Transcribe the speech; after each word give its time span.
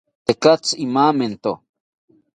Tekatzi 0.27 0.73
imamento 0.85 1.51